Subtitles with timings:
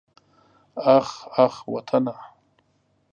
[0.95, 1.07] اخ
[1.45, 2.15] اخ وطنه.